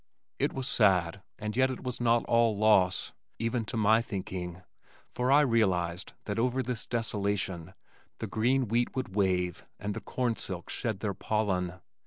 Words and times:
It 0.39 0.51
was 0.51 0.67
sad 0.67 1.21
and 1.37 1.55
yet 1.55 1.69
it 1.69 1.83
was 1.83 2.01
not 2.01 2.25
all 2.25 2.57
loss, 2.57 3.13
even 3.37 3.65
to 3.65 3.77
my 3.77 4.01
thinking, 4.01 4.63
for 5.13 5.31
I 5.31 5.41
realized 5.41 6.13
that 6.25 6.39
over 6.39 6.63
this 6.63 6.87
desolation 6.87 7.75
the 8.17 8.25
green 8.25 8.67
wheat 8.67 8.95
would 8.95 9.15
wave 9.15 9.63
and 9.79 9.93
the 9.93 10.01
corn 10.01 10.37
silks 10.37 10.73
shed 10.73 11.01
their 11.01 11.13
pollen. 11.13 11.81